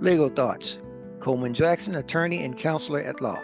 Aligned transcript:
Legal 0.00 0.28
Thoughts. 0.28 0.76
Coleman 1.20 1.54
Jackson, 1.54 1.94
attorney 1.94 2.44
and 2.44 2.58
counselor 2.58 3.00
at 3.00 3.22
law. 3.22 3.42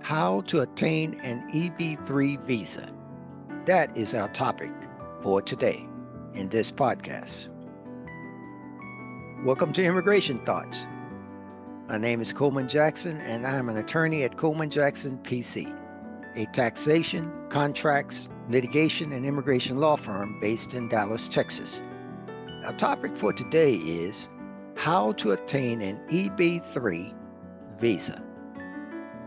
How 0.00 0.42
to 0.42 0.60
obtain 0.60 1.18
an 1.24 1.42
EB3 1.50 2.40
visa. 2.46 2.88
That 3.66 3.96
is 3.96 4.14
our 4.14 4.28
topic 4.28 4.70
for 5.20 5.42
today 5.42 5.84
in 6.34 6.48
this 6.50 6.70
podcast. 6.70 7.48
Welcome 9.44 9.72
to 9.72 9.84
Immigration 9.84 10.38
Thoughts. 10.44 10.86
My 11.88 11.98
name 11.98 12.20
is 12.20 12.32
Coleman 12.32 12.68
Jackson, 12.68 13.20
and 13.22 13.44
I'm 13.44 13.68
an 13.68 13.78
attorney 13.78 14.22
at 14.22 14.36
Coleman 14.36 14.70
Jackson 14.70 15.18
PC, 15.24 15.76
a 16.36 16.46
taxation, 16.52 17.28
contracts, 17.48 18.28
litigation, 18.48 19.12
and 19.12 19.26
immigration 19.26 19.78
law 19.78 19.96
firm 19.96 20.38
based 20.40 20.74
in 20.74 20.88
Dallas, 20.88 21.26
Texas. 21.26 21.80
Our 22.64 22.74
topic 22.74 23.16
for 23.18 23.32
today 23.32 23.74
is 23.74 24.28
how 24.74 25.12
to 25.12 25.32
obtain 25.32 25.80
an 25.80 26.00
EB3 26.08 27.14
visa. 27.78 28.22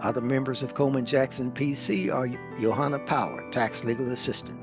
Other 0.02 0.22
members 0.22 0.64
of 0.64 0.76
Coleman 0.76 1.06
Jackson 1.06 1.52
PC 1.52 2.14
are 2.14 2.28
Johanna 2.60 3.00
Power, 3.00 3.50
Tax 3.52 3.84
Legal 3.84 4.12
Assistant, 4.12 4.60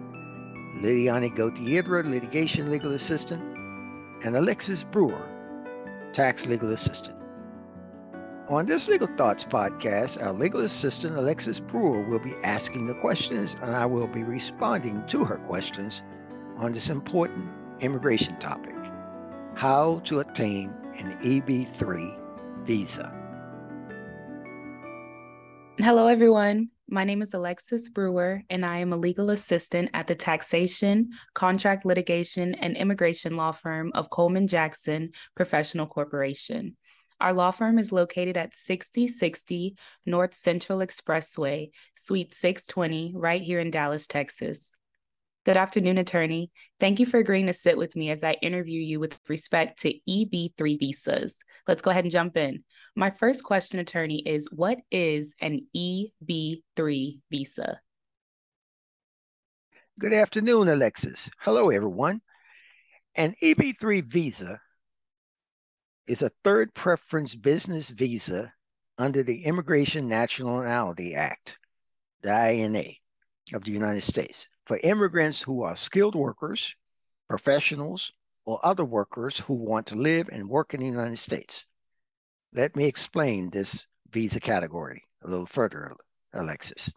Liliani 0.76 1.34
Gautier, 1.34 1.82
Litigation 1.82 2.70
Legal 2.70 2.92
Assistant, 2.92 3.42
and 4.24 4.36
Alexis 4.36 4.82
Brewer, 4.82 5.26
Tax 6.12 6.46
Legal 6.46 6.72
Assistant. 6.72 7.16
On 8.48 8.66
this 8.66 8.88
Legal 8.88 9.08
Thoughts 9.16 9.44
podcast, 9.44 10.22
our 10.22 10.32
legal 10.32 10.60
assistant 10.60 11.16
Alexis 11.16 11.60
Brewer 11.60 12.02
will 12.02 12.18
be 12.18 12.34
asking 12.42 12.86
the 12.86 12.94
questions, 12.94 13.56
and 13.62 13.74
I 13.74 13.86
will 13.86 14.08
be 14.08 14.24
responding 14.24 15.02
to 15.06 15.24
her 15.24 15.36
questions 15.38 16.02
on 16.58 16.72
this 16.72 16.90
important 16.90 17.48
immigration 17.80 18.36
topic 18.38 18.74
how 19.54 20.00
to 20.04 20.20
obtain 20.20 20.74
an 20.98 21.18
EB3 21.22 22.66
visa. 22.66 23.12
Hello, 25.78 26.06
everyone. 26.06 26.70
My 26.88 27.04
name 27.04 27.22
is 27.22 27.32
Alexis 27.32 27.88
Brewer, 27.88 28.42
and 28.50 28.66
I 28.66 28.78
am 28.78 28.92
a 28.92 28.96
legal 28.96 29.30
assistant 29.30 29.90
at 29.94 30.06
the 30.06 30.14
taxation, 30.14 31.10
contract 31.34 31.86
litigation, 31.86 32.54
and 32.56 32.76
immigration 32.76 33.36
law 33.36 33.52
firm 33.52 33.90
of 33.94 34.10
Coleman 34.10 34.46
Jackson 34.46 35.12
Professional 35.34 35.86
Corporation. 35.86 36.76
Our 37.20 37.32
law 37.32 37.52
firm 37.52 37.78
is 37.78 37.92
located 37.92 38.36
at 38.36 38.52
6060 38.52 39.76
North 40.04 40.34
Central 40.34 40.80
Expressway, 40.80 41.70
Suite 41.94 42.34
620, 42.34 43.12
right 43.14 43.40
here 43.40 43.60
in 43.60 43.70
Dallas, 43.70 44.06
Texas. 44.06 44.72
Good 45.44 45.56
afternoon, 45.56 45.98
attorney. 45.98 46.52
Thank 46.78 47.00
you 47.00 47.06
for 47.06 47.18
agreeing 47.18 47.46
to 47.46 47.52
sit 47.52 47.76
with 47.76 47.96
me 47.96 48.10
as 48.10 48.22
I 48.22 48.34
interview 48.34 48.80
you 48.80 49.00
with 49.00 49.18
respect 49.28 49.80
to 49.82 49.92
EB3 50.08 50.78
visas. 50.78 51.36
Let's 51.66 51.82
go 51.82 51.90
ahead 51.90 52.04
and 52.04 52.12
jump 52.12 52.36
in. 52.36 52.62
My 52.94 53.10
first 53.10 53.42
question, 53.42 53.80
attorney, 53.80 54.20
is 54.20 54.48
what 54.52 54.78
is 54.92 55.34
an 55.40 55.66
EB3 55.76 57.18
visa? 57.28 57.80
Good 59.98 60.14
afternoon, 60.14 60.68
Alexis. 60.68 61.28
Hello, 61.38 61.70
everyone. 61.70 62.20
An 63.16 63.34
EB3 63.42 64.04
visa 64.04 64.60
is 66.06 66.22
a 66.22 66.30
third 66.44 66.72
preference 66.72 67.34
business 67.34 67.90
visa 67.90 68.52
under 68.96 69.24
the 69.24 69.44
Immigration 69.44 70.06
Nationality 70.06 71.16
Act, 71.16 71.58
the 72.22 72.30
INA 72.30 72.84
of 73.54 73.64
the 73.64 73.72
United 73.72 74.04
States 74.04 74.46
for 74.66 74.78
immigrants 74.82 75.40
who 75.40 75.62
are 75.62 75.76
skilled 75.76 76.14
workers, 76.14 76.74
professionals, 77.28 78.12
or 78.44 78.64
other 78.64 78.84
workers 78.84 79.38
who 79.38 79.54
want 79.54 79.86
to 79.88 79.94
live 79.94 80.28
and 80.28 80.48
work 80.48 80.74
in 80.74 80.80
the 80.80 80.86
United 80.86 81.18
States. 81.18 81.66
Let 82.52 82.76
me 82.76 82.84
explain 82.84 83.50
this 83.50 83.86
visa 84.10 84.40
category 84.40 85.02
a 85.22 85.28
little 85.28 85.46
further, 85.46 85.94
Alexis. 86.32 86.90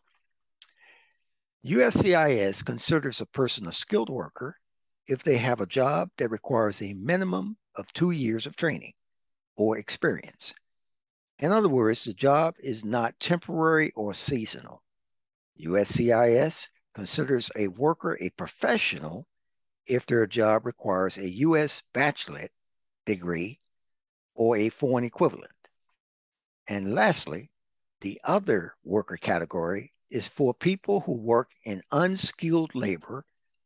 USCIS 1.65 2.63
considers 2.63 3.21
a 3.21 3.25
person 3.25 3.67
a 3.67 3.71
skilled 3.71 4.09
worker 4.09 4.57
if 5.07 5.23
they 5.23 5.37
have 5.37 5.61
a 5.61 5.65
job 5.65 6.09
that 6.17 6.29
requires 6.29 6.81
a 6.81 6.93
minimum 6.93 7.57
of 7.75 7.91
two 7.93 8.11
years 8.11 8.45
of 8.45 8.55
training 8.55 8.93
or 9.55 9.77
experience. 9.77 10.53
In 11.39 11.51
other 11.51 11.69
words, 11.69 12.03
the 12.03 12.13
job 12.13 12.55
is 12.59 12.85
not 12.85 13.19
temporary 13.19 13.91
or 13.95 14.13
seasonal. 14.13 14.83
USCIS 15.59 16.67
considers 16.95 17.51
a 17.57 17.67
worker 17.67 18.17
a 18.21 18.29
professional 18.31 19.27
if 19.85 20.05
their 20.05 20.25
job 20.25 20.65
requires 20.65 21.17
a 21.17 21.29
U.S. 21.29 21.83
bachelorate 21.93 22.49
degree 23.05 23.59
or 24.33 24.57
a 24.57 24.69
foreign 24.69 25.03
equivalent. 25.03 25.51
And 26.67 26.95
lastly, 26.95 27.51
the 28.01 28.19
other 28.23 28.73
worker 28.83 29.17
category 29.17 29.93
is 30.09 30.27
for 30.27 30.53
people 30.53 31.01
who 31.01 31.13
work 31.13 31.51
in 31.63 31.83
unskilled 31.91 32.73
labor 32.73 33.25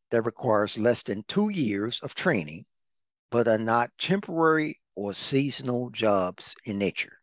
that 0.10 0.24
requires 0.24 0.78
less 0.78 1.04
than 1.04 1.24
two 1.24 1.50
years 1.50 2.00
of 2.02 2.16
training, 2.16 2.66
but 3.30 3.48
are 3.48 3.58
not 3.60 3.92
temporary 4.00 4.80
or 4.96 5.14
seasonal 5.14 5.92
jobs 5.92 6.56
in 6.66 6.80
nature. 6.80 7.20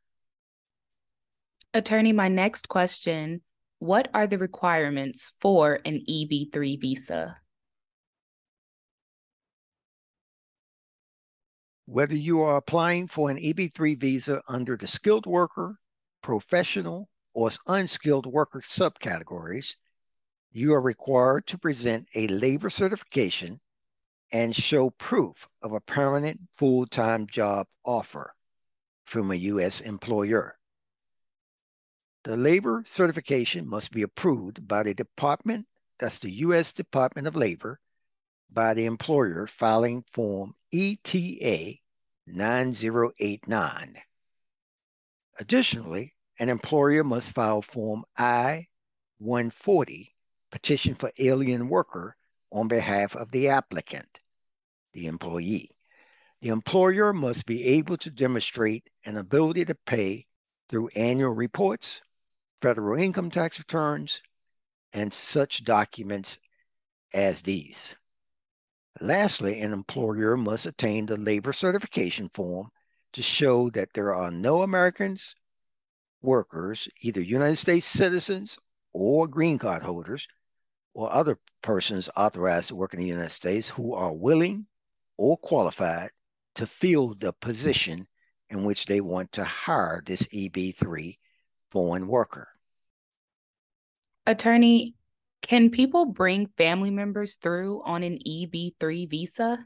Attorney, 1.74 2.12
my 2.12 2.28
next 2.28 2.68
question 2.68 3.42
what 3.78 4.08
are 4.14 4.26
the 4.26 4.38
requirements 4.38 5.32
for 5.40 5.80
an 5.84 6.02
EB3 6.08 6.80
visa? 6.80 7.36
Whether 11.84 12.16
you 12.16 12.40
are 12.40 12.56
applying 12.56 13.06
for 13.06 13.30
an 13.30 13.36
EB3 13.36 13.98
visa 14.00 14.42
under 14.48 14.76
the 14.76 14.86
skilled 14.86 15.26
worker, 15.26 15.78
professional, 16.22 17.08
or 17.32 17.50
unskilled 17.66 18.26
worker 18.26 18.62
subcategories, 18.66 19.76
you 20.50 20.72
are 20.72 20.80
required 20.80 21.46
to 21.48 21.58
present 21.58 22.08
a 22.14 22.26
labor 22.28 22.70
certification 22.70 23.60
and 24.32 24.56
show 24.56 24.90
proof 24.90 25.46
of 25.62 25.72
a 25.72 25.80
permanent 25.80 26.40
full 26.56 26.86
time 26.86 27.26
job 27.26 27.66
offer 27.84 28.34
from 29.04 29.30
a 29.30 29.36
U.S. 29.36 29.80
employer. 29.82 30.55
The 32.26 32.36
labor 32.36 32.82
certification 32.84 33.68
must 33.68 33.92
be 33.92 34.02
approved 34.02 34.66
by 34.66 34.82
the 34.82 34.94
department, 34.94 35.68
that's 36.00 36.18
the 36.18 36.32
U.S. 36.32 36.72
Department 36.72 37.28
of 37.28 37.36
Labor, 37.36 37.78
by 38.50 38.74
the 38.74 38.86
employer 38.86 39.46
filing 39.46 40.02
Form 40.12 40.56
ETA 40.72 41.76
9089. 42.26 44.02
Additionally, 45.38 46.14
an 46.40 46.48
employer 46.48 47.04
must 47.04 47.30
file 47.30 47.62
Form 47.62 48.04
I-140, 48.18 50.08
Petition 50.50 50.96
for 50.96 51.12
Alien 51.18 51.68
Worker, 51.68 52.16
on 52.50 52.66
behalf 52.66 53.14
of 53.14 53.30
the 53.30 53.50
applicant, 53.50 54.18
the 54.94 55.06
employee. 55.06 55.70
The 56.40 56.48
employer 56.48 57.12
must 57.12 57.46
be 57.46 57.62
able 57.66 57.98
to 57.98 58.10
demonstrate 58.10 58.90
an 59.04 59.16
ability 59.16 59.64
to 59.66 59.76
pay 59.76 60.26
through 60.68 60.88
annual 60.96 61.30
reports, 61.30 62.00
federal 62.66 62.98
income 62.98 63.30
tax 63.30 63.60
returns, 63.60 64.20
and 64.92 65.12
such 65.12 65.62
documents 65.62 66.40
as 67.14 67.40
these. 67.42 67.94
Lastly, 69.00 69.60
an 69.60 69.72
employer 69.72 70.36
must 70.36 70.66
attain 70.66 71.06
the 71.06 71.16
labor 71.16 71.52
certification 71.52 72.28
form 72.34 72.68
to 73.12 73.22
show 73.22 73.70
that 73.70 73.92
there 73.94 74.12
are 74.16 74.32
no 74.32 74.62
Americans, 74.62 75.36
workers, 76.22 76.88
either 77.02 77.20
United 77.20 77.54
States 77.54 77.86
citizens 77.86 78.58
or 78.92 79.28
green 79.28 79.58
card 79.58 79.84
holders, 79.84 80.26
or 80.92 81.12
other 81.12 81.38
persons 81.62 82.10
authorized 82.16 82.70
to 82.70 82.74
work 82.74 82.94
in 82.94 82.98
the 82.98 83.06
United 83.06 83.30
States 83.30 83.68
who 83.68 83.94
are 83.94 84.12
willing 84.12 84.66
or 85.16 85.36
qualified 85.36 86.10
to 86.56 86.66
fill 86.66 87.14
the 87.14 87.32
position 87.34 88.08
in 88.50 88.64
which 88.64 88.86
they 88.86 89.00
want 89.00 89.30
to 89.30 89.44
hire 89.44 90.02
this 90.04 90.24
EB3 90.24 91.16
foreign 91.70 92.08
worker. 92.08 92.48
Attorney, 94.26 94.94
can 95.42 95.70
people 95.70 96.06
bring 96.06 96.48
family 96.58 96.90
members 96.90 97.36
through 97.36 97.82
on 97.84 98.02
an 98.02 98.18
EB3 98.26 99.08
visa? 99.08 99.64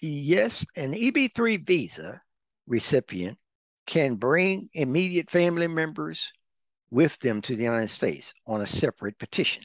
Yes, 0.00 0.66
an 0.76 0.92
EB3 0.92 1.64
visa 1.66 2.20
recipient 2.66 3.38
can 3.86 4.16
bring 4.16 4.68
immediate 4.74 5.30
family 5.30 5.68
members 5.68 6.32
with 6.90 7.18
them 7.20 7.40
to 7.42 7.56
the 7.56 7.64
United 7.64 7.88
States 7.88 8.34
on 8.46 8.60
a 8.60 8.66
separate 8.66 9.18
petition. 9.18 9.62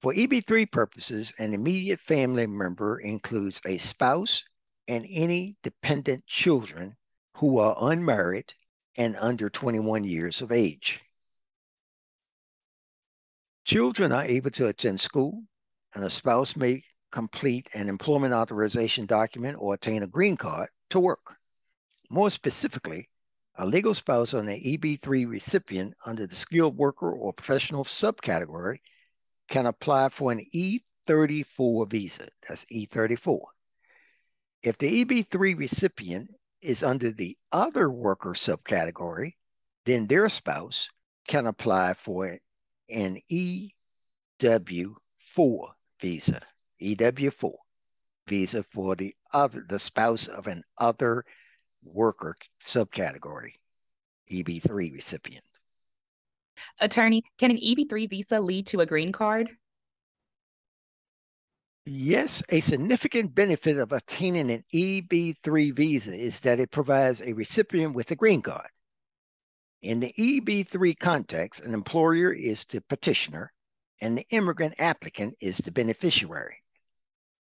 For 0.00 0.12
EB3 0.12 0.70
purposes, 0.70 1.32
an 1.38 1.54
immediate 1.54 2.00
family 2.00 2.46
member 2.46 3.00
includes 3.00 3.60
a 3.66 3.78
spouse 3.78 4.44
and 4.86 5.04
any 5.08 5.56
dependent 5.62 6.26
children 6.26 6.96
who 7.38 7.58
are 7.58 7.76
unmarried 7.90 8.52
and 8.96 9.16
under 9.16 9.50
21 9.50 10.04
years 10.04 10.42
of 10.42 10.52
age. 10.52 11.00
Children 13.64 14.12
are 14.12 14.24
able 14.24 14.50
to 14.50 14.66
attend 14.66 15.00
school, 15.00 15.42
and 15.94 16.04
a 16.04 16.10
spouse 16.10 16.54
may 16.54 16.84
complete 17.10 17.70
an 17.72 17.88
employment 17.88 18.34
authorization 18.34 19.06
document 19.06 19.56
or 19.58 19.72
obtain 19.72 20.02
a 20.02 20.06
green 20.06 20.36
card 20.36 20.68
to 20.90 21.00
work. 21.00 21.36
More 22.10 22.30
specifically, 22.30 23.08
a 23.56 23.64
legal 23.64 23.94
spouse 23.94 24.34
on 24.34 24.44
the 24.44 24.52
EB3 24.76 25.26
recipient 25.26 25.94
under 26.04 26.26
the 26.26 26.36
skilled 26.36 26.76
worker 26.76 27.10
or 27.10 27.32
professional 27.32 27.84
subcategory 27.84 28.80
can 29.48 29.64
apply 29.64 30.10
for 30.10 30.30
an 30.30 30.44
E34 30.54 31.88
visa. 31.88 32.28
That's 32.46 32.66
E34. 32.66 33.40
If 34.62 34.76
the 34.76 35.04
EB3 35.04 35.56
recipient 35.56 36.30
is 36.60 36.82
under 36.82 37.12
the 37.12 37.38
other 37.50 37.90
worker 37.90 38.34
subcategory, 38.34 39.36
then 39.86 40.06
their 40.06 40.28
spouse 40.28 40.90
can 41.26 41.46
apply 41.46 41.94
for 41.94 42.38
an 42.88 43.20
EW4 44.40 45.68
visa. 46.00 46.40
EW4 46.80 47.54
visa 48.26 48.62
for 48.62 48.96
the 48.96 49.14
other 49.32 49.64
the 49.68 49.78
spouse 49.78 50.28
of 50.28 50.46
an 50.46 50.62
other 50.78 51.24
worker 51.82 52.34
subcategory, 52.64 53.52
EB3 54.30 54.92
recipient. 54.92 55.44
Attorney, 56.80 57.22
can 57.38 57.50
an 57.50 57.58
EB3 57.58 58.08
visa 58.08 58.40
lead 58.40 58.66
to 58.68 58.80
a 58.80 58.86
green 58.86 59.12
card? 59.12 59.50
Yes, 61.86 62.42
a 62.48 62.60
significant 62.60 63.34
benefit 63.34 63.76
of 63.76 63.92
obtaining 63.92 64.50
an 64.50 64.64
EB3 64.72 65.74
visa 65.76 66.14
is 66.14 66.40
that 66.40 66.58
it 66.58 66.70
provides 66.70 67.20
a 67.20 67.34
recipient 67.34 67.94
with 67.94 68.10
a 68.10 68.16
green 68.16 68.40
card. 68.40 68.68
In 69.84 70.00
the 70.00 70.14
EB3 70.16 70.98
context, 70.98 71.60
an 71.60 71.74
employer 71.74 72.32
is 72.32 72.64
the 72.64 72.80
petitioner 72.80 73.52
and 74.00 74.16
the 74.16 74.26
immigrant 74.30 74.76
applicant 74.78 75.36
is 75.40 75.58
the 75.58 75.70
beneficiary. 75.70 76.62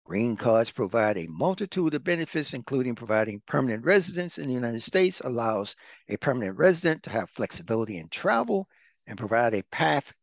Green 0.05 0.37
cards 0.37 0.71
provide 0.71 1.17
a 1.17 1.27
multitude 1.27 1.93
of 1.93 2.05
benefits, 2.05 2.53
including 2.53 2.95
providing 2.95 3.41
permanent 3.41 3.83
residence 3.83 4.37
in 4.37 4.47
the 4.47 4.53
United 4.53 4.81
States, 4.81 5.19
allows 5.19 5.75
a 6.07 6.15
permanent 6.15 6.57
resident 6.57 7.03
to 7.03 7.09
have 7.09 7.29
flexibility 7.31 7.97
in 7.97 8.07
travel, 8.07 8.69
and 9.05 9.17
provide 9.17 9.53
a 9.53 9.63
path 9.63 10.13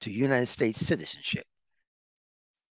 to 0.00 0.10
United 0.10 0.46
States 0.46 0.84
citizenship. 0.84 1.46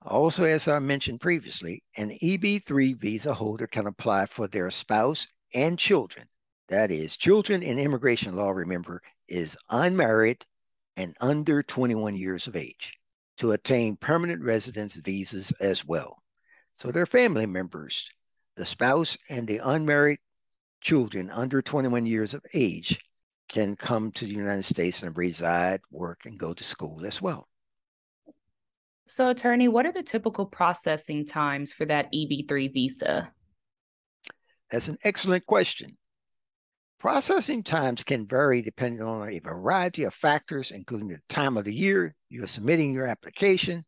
Also, 0.03 0.45
as 0.45 0.69
I 0.69 0.81
mentioned 0.81 1.23
previously, 1.23 1.83
an 1.97 2.11
EB3 2.23 2.95
visa 2.95 3.33
holder 3.33 3.67
can 3.67 3.87
apply 3.87 4.27
for 4.27 4.49
their 4.49 4.71
spouse 4.71 5.27
and 5.55 5.79
children. 5.79 6.29
That 6.71 6.93
is, 6.93 7.17
children 7.17 7.65
in 7.65 7.81
immigration 7.81 8.37
law, 8.37 8.51
remember, 8.51 9.03
is 9.27 9.57
unmarried 9.69 10.47
and 10.97 11.17
under 11.21 11.65
21 11.65 12.15
years 12.15 12.47
of 12.47 12.55
age 12.55 12.97
to 13.39 13.53
attain 13.53 13.97
permanent 13.97 14.41
residence 14.41 14.95
visas 14.95 15.53
as 15.61 15.85
well. 15.85 16.23
So 16.75 16.93
their 16.93 17.07
family 17.07 17.47
members, 17.47 18.09
the 18.55 18.65
spouse 18.65 19.19
and 19.29 19.49
the 19.49 19.59
unmarried 19.59 20.21
children 20.81 21.29
under 21.31 21.61
21 21.61 22.07
years 22.07 22.35
of 22.35 22.45
age 22.55 23.01
can 23.49 23.75
come 23.75 24.13
to 24.13 24.25
the 24.25 24.33
United 24.33 24.65
States 24.65 25.03
and 25.03 25.17
reside, 25.17 25.81
work, 25.91 26.25
and 26.25 26.39
go 26.39 26.55
to 26.55 26.63
school 26.63 27.05
as 27.05 27.21
well. 27.21 27.49
So, 29.09 29.29
attorney, 29.29 29.67
what 29.67 29.87
are 29.87 29.93
the 29.93 30.05
typical 30.05 30.47
processing 30.47 31.27
times 31.27 31.73
for 31.73 31.85
that 31.87 32.13
EB3 32.13 32.73
visa? 32.73 33.33
That's 34.71 34.87
an 34.87 34.99
excellent 35.03 35.45
question. 35.47 35.97
Processing 37.00 37.62
times 37.62 38.05
can 38.05 38.26
vary 38.26 38.61
depending 38.61 39.00
on 39.00 39.26
a 39.26 39.38
variety 39.38 40.05
of 40.05 40.12
factors, 40.12 40.70
including 40.70 41.08
the 41.08 41.19
time 41.31 41.56
of 41.56 41.64
the 41.64 41.75
year 41.75 42.14
you 42.29 42.44
are 42.44 42.47
submitting 42.47 42.93
your 42.93 43.06
application, 43.06 43.87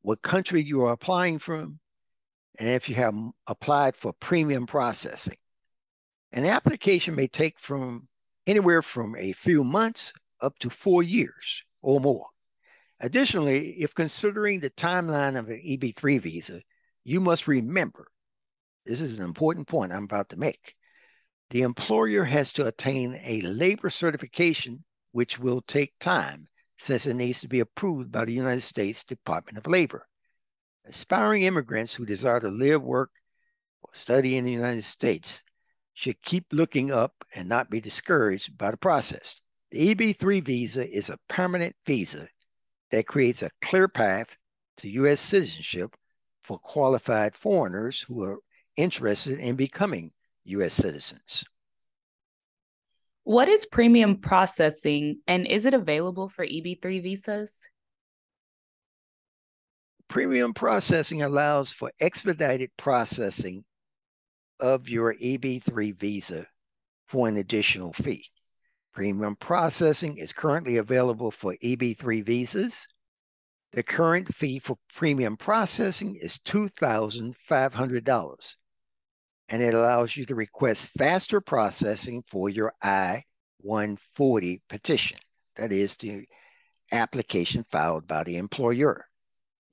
what 0.00 0.22
country 0.22 0.62
you 0.62 0.86
are 0.86 0.92
applying 0.92 1.38
from, 1.38 1.78
and 2.58 2.66
if 2.66 2.88
you 2.88 2.94
have 2.94 3.14
applied 3.46 3.94
for 3.94 4.14
premium 4.14 4.66
processing. 4.66 5.36
An 6.32 6.46
application 6.46 7.14
may 7.14 7.28
take 7.28 7.58
from 7.60 8.08
anywhere 8.46 8.80
from 8.80 9.16
a 9.16 9.34
few 9.34 9.62
months 9.62 10.14
up 10.40 10.58
to 10.60 10.70
four 10.70 11.02
years 11.02 11.62
or 11.82 12.00
more. 12.00 12.26
Additionally, 13.00 13.82
if 13.82 13.94
considering 13.94 14.60
the 14.60 14.70
timeline 14.70 15.38
of 15.38 15.50
an 15.50 15.60
EB3 15.62 16.22
visa, 16.22 16.62
you 17.04 17.20
must 17.20 17.48
remember 17.48 18.06
this 18.86 19.02
is 19.02 19.18
an 19.18 19.24
important 19.24 19.68
point 19.68 19.92
I'm 19.92 20.04
about 20.04 20.30
to 20.30 20.36
make. 20.36 20.74
The 21.50 21.62
employer 21.62 22.24
has 22.24 22.52
to 22.52 22.66
attain 22.66 23.20
a 23.22 23.40
labor 23.42 23.88
certification, 23.88 24.84
which 25.12 25.38
will 25.38 25.62
take 25.62 25.96
time 26.00 26.48
since 26.76 27.06
it 27.06 27.14
needs 27.14 27.40
to 27.40 27.48
be 27.48 27.60
approved 27.60 28.10
by 28.10 28.24
the 28.24 28.32
United 28.32 28.62
States 28.62 29.04
Department 29.04 29.56
of 29.56 29.66
Labor. 29.66 30.08
Aspiring 30.86 31.42
immigrants 31.42 31.94
who 31.94 32.04
desire 32.04 32.40
to 32.40 32.48
live, 32.48 32.82
work, 32.82 33.12
or 33.82 33.94
study 33.94 34.36
in 34.36 34.44
the 34.44 34.50
United 34.52 34.84
States 34.84 35.40
should 35.94 36.20
keep 36.20 36.46
looking 36.52 36.90
up 36.90 37.24
and 37.34 37.48
not 37.48 37.70
be 37.70 37.80
discouraged 37.80 38.58
by 38.58 38.72
the 38.72 38.76
process. 38.76 39.40
The 39.70 39.94
EB3 39.94 40.44
visa 40.44 40.88
is 40.88 41.10
a 41.10 41.18
permanent 41.28 41.76
visa 41.86 42.28
that 42.90 43.06
creates 43.06 43.42
a 43.42 43.50
clear 43.62 43.88
path 43.88 44.36
to 44.78 44.90
U.S. 44.90 45.20
citizenship 45.20 45.96
for 46.42 46.58
qualified 46.58 47.36
foreigners 47.36 48.00
who 48.00 48.22
are 48.24 48.38
interested 48.76 49.38
in 49.38 49.56
becoming 49.56 50.12
U.S. 50.46 50.74
citizens. 50.74 51.44
What 53.24 53.48
is 53.48 53.66
premium 53.66 54.20
processing 54.20 55.20
and 55.26 55.46
is 55.46 55.66
it 55.66 55.74
available 55.74 56.28
for 56.28 56.46
EB3 56.46 57.02
visas? 57.02 57.58
Premium 60.08 60.54
processing 60.54 61.22
allows 61.22 61.72
for 61.72 61.90
expedited 61.98 62.70
processing 62.76 63.64
of 64.60 64.88
your 64.88 65.14
EB3 65.14 65.98
visa 65.98 66.46
for 67.08 67.26
an 67.26 67.36
additional 67.36 67.92
fee. 67.92 68.24
Premium 68.94 69.36
processing 69.36 70.16
is 70.16 70.32
currently 70.32 70.76
available 70.76 71.30
for 71.30 71.56
EB3 71.62 72.24
visas. 72.24 72.86
The 73.72 73.82
current 73.82 74.34
fee 74.34 74.60
for 74.60 74.78
premium 74.94 75.36
processing 75.36 76.16
is 76.16 76.38
$2,500, 76.46 78.54
and 79.48 79.62
it 79.62 79.74
allows 79.74 80.16
you 80.16 80.26
to 80.26 80.34
request 80.34 80.88
faster 80.98 81.40
processing 81.40 82.24
for 82.28 82.48
your 82.48 82.72
I-140 82.82 84.60
petition. 84.68 85.18
That 85.56 85.72
is 85.72 85.94
the 85.94 86.26
application 86.92 87.64
filed 87.70 88.06
by 88.06 88.24
the 88.24 88.36
employer. 88.36 89.06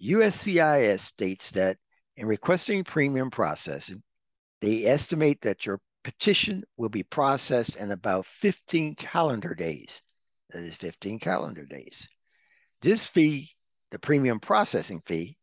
USCIS 0.02 1.00
states 1.00 1.52
that 1.52 1.78
in 2.18 2.28
requesting 2.28 2.84
premium 2.84 3.32
processing, 3.32 4.02
they 4.62 4.86
estimate 4.86 5.42
that 5.42 5.66
your 5.66 5.80
petition 6.04 6.64
will 6.78 6.90
be 6.90 7.04
processed 7.04 7.76
in 7.76 7.92
about 7.92 8.26
15 8.26 8.96
calendar 8.96 9.56
days. 9.56 10.02
That 10.52 10.64
is 10.64 10.76
15 10.76 11.20
calendar 11.20 11.66
days. 11.66 12.08
This 12.82 13.08
fee, 13.08 13.50
the 13.92 14.00
premium 14.00 14.40
processing 14.40 15.02
fee, 15.06 15.38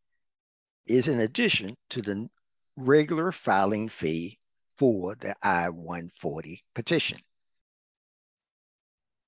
is 0.85 1.07
in 1.07 1.21
addition 1.21 1.75
to 1.89 2.01
the 2.01 2.29
regular 2.75 3.31
filing 3.31 3.89
fee 3.89 4.39
for 4.77 5.15
the 5.15 5.35
I-140 5.43 6.59
petition. 6.73 7.19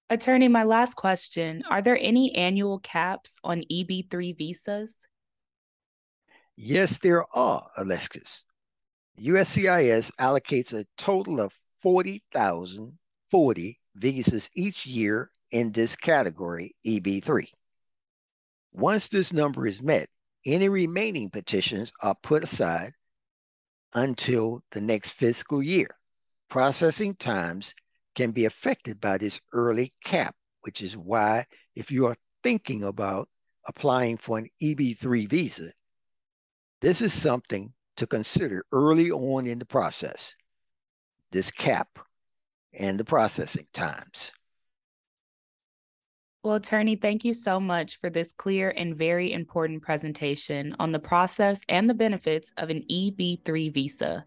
Attorney, 0.10 0.48
my 0.48 0.64
last 0.64 0.96
question 0.96 1.64
Are 1.70 1.82
there 1.82 1.98
any 2.00 2.36
annual 2.36 2.80
caps 2.80 3.40
on 3.44 3.64
EB3 3.72 4.38
visas? 4.38 5.08
Yes, 6.56 7.00
there 7.00 7.26
are, 7.36 7.68
Alexis. 7.78 8.44
USCIS 9.20 10.12
allocates 10.20 10.74
a 10.74 10.86
total 10.98 11.40
of 11.40 11.54
40,040 11.82 13.80
visas 13.96 14.50
each 14.56 14.86
year 14.86 15.32
in 15.52 15.72
this 15.72 15.96
category, 15.96 16.76
EB3. 16.86 17.48
Once 18.72 19.08
this 19.08 19.32
number 19.34 19.66
is 19.68 19.82
met, 19.82 20.10
any 20.46 20.68
remaining 20.70 21.30
petitions 21.30 21.94
are 22.02 22.16
put 22.16 22.44
aside 22.44 22.94
until 23.94 24.64
the 24.72 24.82
next 24.82 25.12
fiscal 25.12 25.62
year. 25.62 25.90
Processing 26.50 27.16
times 27.16 27.74
can 28.16 28.32
be 28.32 28.46
affected 28.46 29.02
by 29.02 29.18
this 29.18 29.40
early 29.54 29.94
cap, 30.04 30.36
which 30.62 30.82
is 30.82 30.96
why 30.96 31.46
if 31.76 31.92
you 31.92 32.06
are 32.06 32.16
thinking 32.44 32.84
about 32.84 33.30
applying 33.68 34.18
for 34.18 34.38
an 34.38 34.50
EB3 34.62 35.30
visa, 35.30 35.72
this 36.82 37.02
is 37.02 37.14
something 37.14 37.74
to 37.98 38.08
consider 38.08 38.66
early 38.72 39.12
on 39.12 39.48
in 39.48 39.60
the 39.60 39.66
process, 39.66 40.36
this 41.32 41.50
cap 41.50 42.00
and 42.74 43.00
the 43.00 43.06
processing 43.06 43.66
times. 43.74 44.32
Well, 46.44 46.56
attorney, 46.56 46.98
thank 46.98 47.24
you 47.24 47.34
so 47.34 47.58
much 47.58 48.02
for 48.02 48.10
this 48.10 48.34
clear 48.34 48.74
and 48.76 48.94
very 48.94 49.32
important 49.32 49.82
presentation 49.82 50.76
on 50.78 50.92
the 50.92 51.00
process 51.00 51.62
and 51.70 51.90
the 51.90 51.94
benefits 51.94 52.52
of 52.58 52.70
an 52.70 52.84
EB3 52.92 53.74
visa. 53.74 54.26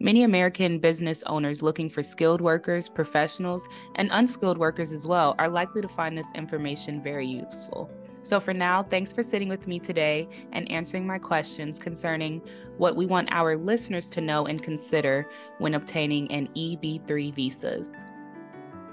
Many 0.00 0.22
American 0.22 0.78
business 0.78 1.22
owners 1.24 1.62
looking 1.62 1.90
for 1.90 2.02
skilled 2.02 2.40
workers, 2.40 2.88
professionals, 2.88 3.68
and 3.96 4.08
unskilled 4.12 4.56
workers 4.56 4.92
as 4.92 5.06
well 5.06 5.34
are 5.38 5.50
likely 5.50 5.82
to 5.82 5.88
find 5.88 6.16
this 6.16 6.32
information 6.34 7.02
very 7.02 7.26
useful. 7.26 7.90
So 8.22 8.40
for 8.40 8.54
now, 8.54 8.82
thanks 8.82 9.12
for 9.12 9.22
sitting 9.22 9.50
with 9.50 9.68
me 9.68 9.78
today 9.78 10.26
and 10.52 10.70
answering 10.70 11.06
my 11.06 11.18
questions 11.18 11.78
concerning 11.78 12.40
what 12.78 12.96
we 12.96 13.04
want 13.04 13.28
our 13.30 13.56
listeners 13.56 14.08
to 14.10 14.22
know 14.22 14.46
and 14.46 14.62
consider 14.62 15.28
when 15.58 15.74
obtaining 15.74 16.32
an 16.32 16.48
EB3 16.56 17.34
visas. 17.34 17.92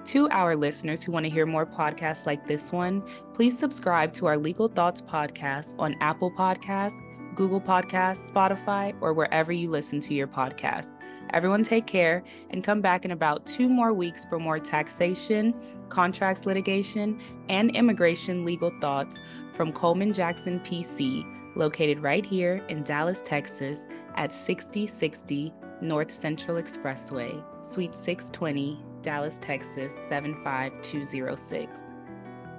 To 0.05 0.29
our 0.29 0.55
listeners 0.55 1.03
who 1.03 1.11
want 1.11 1.25
to 1.25 1.31
hear 1.31 1.47
more 1.47 1.65
podcasts 1.65 2.27
like 2.27 2.45
this 2.45 2.71
one, 2.71 3.01
please 3.33 3.57
subscribe 3.57 4.13
to 4.13 4.27
our 4.27 4.37
Legal 4.37 4.67
Thoughts 4.67 5.01
podcast 5.01 5.73
on 5.79 5.95
Apple 5.99 6.29
Podcasts, 6.29 6.99
Google 7.33 7.59
Podcasts, 7.59 8.31
Spotify, 8.31 8.95
or 9.01 9.13
wherever 9.13 9.51
you 9.51 9.67
listen 9.71 9.99
to 10.01 10.13
your 10.13 10.27
podcast. 10.27 10.91
Everyone 11.31 11.63
take 11.63 11.87
care 11.87 12.23
and 12.51 12.63
come 12.63 12.81
back 12.81 13.03
in 13.03 13.09
about 13.09 13.47
two 13.47 13.67
more 13.67 13.93
weeks 13.93 14.25
for 14.25 14.37
more 14.37 14.59
taxation, 14.59 15.55
contracts 15.89 16.45
litigation, 16.45 17.19
and 17.49 17.75
immigration 17.75 18.45
legal 18.45 18.71
thoughts 18.79 19.21
from 19.55 19.71
Coleman 19.71 20.13
Jackson 20.13 20.59
PC, 20.59 21.25
located 21.55 21.99
right 21.99 22.25
here 22.25 22.63
in 22.69 22.83
Dallas, 22.83 23.21
Texas 23.23 23.87
at 24.15 24.33
6060 24.33 25.53
North 25.81 26.11
Central 26.11 26.57
Expressway, 26.57 27.43
Suite 27.65 27.95
620, 27.95 28.79
Dallas, 29.01 29.39
Texas 29.39 29.93
75206. 30.09 31.85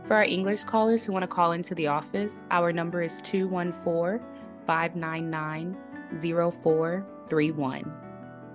For 0.05 0.15
our 0.15 0.25
English 0.25 0.65
callers 0.65 1.05
who 1.05 1.13
want 1.13 1.23
to 1.25 1.29
call 1.29 1.53
into 1.53 1.75
the 1.75 1.89
office, 1.89 2.45
our 2.51 2.73
number 2.73 3.03
is 3.03 3.21
214 3.23 4.21
599 4.67 5.77
0431. 6.15 7.93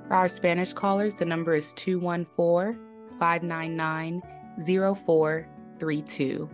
For 0.08 0.14
our 0.14 0.28
Spanish 0.28 0.74
callers, 0.74 1.16
the 1.16 1.26
number 1.26 1.54
is 1.54 1.74
214 1.74 2.80
599 3.20 4.22
0432. 4.60 6.50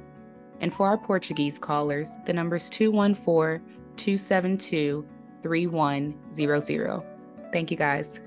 And 0.59 0.73
for 0.73 0.87
our 0.87 0.97
Portuguese 0.97 1.59
callers, 1.59 2.17
the 2.25 2.33
number 2.33 2.55
is 2.55 2.69
214 2.69 3.61
272 3.97 5.05
3100. 5.41 7.03
Thank 7.51 7.71
you 7.71 7.77
guys. 7.77 8.19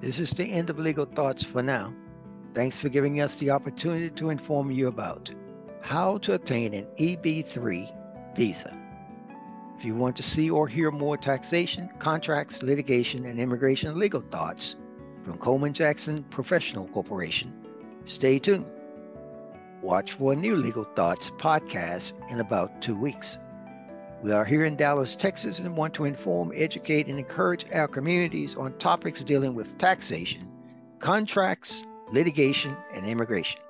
This 0.00 0.20
is 0.20 0.30
the 0.30 0.44
end 0.44 0.70
of 0.70 0.78
Legal 0.78 1.06
Thoughts 1.06 1.42
for 1.42 1.62
now. 1.62 1.92
Thanks 2.54 2.78
for 2.78 2.88
giving 2.88 3.20
us 3.20 3.34
the 3.36 3.50
opportunity 3.50 4.10
to 4.10 4.30
inform 4.30 4.70
you 4.70 4.88
about 4.88 5.32
how 5.80 6.18
to 6.18 6.34
obtain 6.34 6.74
an 6.74 6.86
EB3 6.98 8.36
visa. 8.36 8.76
If 9.76 9.84
you 9.84 9.94
want 9.94 10.16
to 10.16 10.22
see 10.22 10.50
or 10.50 10.66
hear 10.66 10.90
more 10.90 11.16
taxation, 11.16 11.88
contracts, 11.98 12.62
litigation, 12.62 13.26
and 13.26 13.38
immigration 13.38 13.98
legal 13.98 14.20
thoughts 14.20 14.76
from 15.24 15.38
Coleman 15.38 15.72
Jackson 15.72 16.24
Professional 16.30 16.88
Corporation, 16.88 17.54
stay 18.04 18.38
tuned. 18.38 18.66
Watch 19.82 20.12
for 20.12 20.32
a 20.32 20.36
new 20.36 20.56
Legal 20.56 20.82
Thoughts 20.82 21.30
podcast 21.30 22.12
in 22.30 22.40
about 22.40 22.82
two 22.82 22.96
weeks. 22.96 23.38
We 24.24 24.32
are 24.32 24.44
here 24.44 24.64
in 24.64 24.74
Dallas, 24.74 25.14
Texas, 25.14 25.60
and 25.60 25.76
want 25.76 25.94
to 25.94 26.04
inform, 26.04 26.50
educate, 26.52 27.06
and 27.06 27.16
encourage 27.16 27.64
our 27.72 27.86
communities 27.86 28.56
on 28.56 28.76
topics 28.78 29.22
dealing 29.22 29.54
with 29.54 29.78
taxation, 29.78 30.50
contracts, 30.98 31.84
litigation, 32.10 32.76
and 32.92 33.06
immigration. 33.06 33.60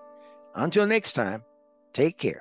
Until 0.54 0.86
next 0.86 1.12
time, 1.12 1.44
take 1.92 2.16
care. 2.16 2.40